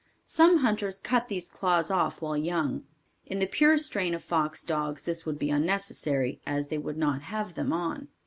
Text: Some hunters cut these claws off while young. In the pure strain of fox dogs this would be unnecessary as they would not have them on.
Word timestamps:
Some 0.25 0.57
hunters 0.65 0.99
cut 0.99 1.27
these 1.27 1.47
claws 1.47 1.91
off 1.91 2.23
while 2.23 2.35
young. 2.35 2.85
In 3.27 3.37
the 3.37 3.45
pure 3.45 3.77
strain 3.77 4.15
of 4.15 4.23
fox 4.23 4.63
dogs 4.63 5.03
this 5.03 5.27
would 5.27 5.37
be 5.37 5.51
unnecessary 5.51 6.41
as 6.43 6.69
they 6.69 6.79
would 6.79 6.97
not 6.97 7.21
have 7.21 7.53
them 7.53 7.71
on. 7.71 8.07